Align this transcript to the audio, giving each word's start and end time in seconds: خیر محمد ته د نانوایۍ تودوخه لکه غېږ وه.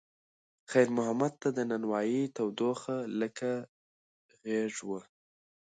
خیر 0.71 0.87
محمد 0.97 1.33
ته 1.41 1.49
د 1.57 1.59
نانوایۍ 1.69 2.21
تودوخه 2.35 2.97
لکه 3.19 3.51
غېږ 4.45 4.75
وه. 4.89 5.01